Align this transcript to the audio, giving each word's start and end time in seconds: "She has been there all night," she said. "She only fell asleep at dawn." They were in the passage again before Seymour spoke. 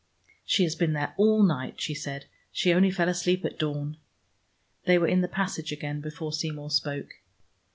"She 0.43 0.63
has 0.63 0.73
been 0.73 0.93
there 0.93 1.13
all 1.15 1.43
night," 1.43 1.79
she 1.79 1.93
said. 1.93 2.25
"She 2.51 2.73
only 2.73 2.89
fell 2.89 3.07
asleep 3.07 3.45
at 3.45 3.59
dawn." 3.59 3.97
They 4.85 4.97
were 4.97 5.05
in 5.05 5.21
the 5.21 5.27
passage 5.27 5.71
again 5.71 6.01
before 6.01 6.33
Seymour 6.33 6.71
spoke. 6.71 7.19